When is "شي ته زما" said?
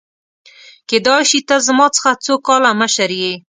1.29-1.85